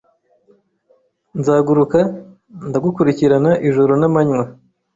[1.39, 1.99] Nzaguruka
[2.67, 4.43] ndagukurikirana Ijoro namanywa